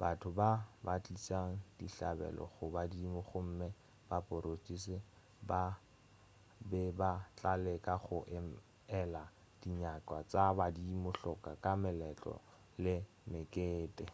[0.00, 0.50] batho ba
[0.84, 1.38] be ba tliša
[1.78, 3.68] dihlabelo go badimo gomme
[4.08, 4.96] baporista
[5.48, 5.62] ba
[6.70, 8.18] be ba tla leka go
[9.00, 9.24] ela
[9.60, 12.34] dinyakwa tša badimo hloko ka meletlo
[12.84, 12.96] le
[13.30, 14.04] mekete